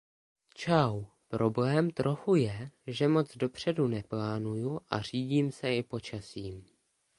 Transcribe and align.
Čau, 0.55 1.05
problém 1.27 1.91
trochu 1.91 2.35
je, 2.35 2.71
že 2.87 3.07
moc 3.07 3.37
dopředu 3.37 3.87
neplánuju 3.87 4.79
a 4.89 5.01
řídím 5.01 5.51
se 5.51 5.75
i 5.75 5.83
počasím. 5.83 6.65